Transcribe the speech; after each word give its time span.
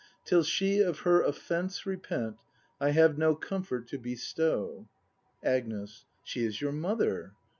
]Till 0.25 0.41
she 0.41 0.79
of 0.79 1.01
her 1.01 1.21
offence 1.21 1.85
repent 1.85 2.37
I 2.79 2.89
have 2.89 3.19
no 3.19 3.35
comfort 3.35 3.85
to 3.89 3.99
bestow. 3.99 4.89
Agnes. 5.43 6.05
She 6.23 6.43
is 6.43 6.57
vour 6.57 6.71
mother! 6.71 7.33